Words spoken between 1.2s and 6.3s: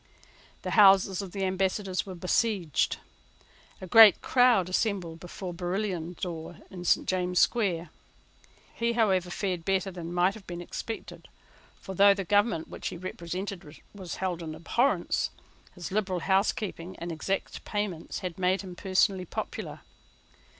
of the Ambassadors were besieged. A great crowd assembled before Barillon's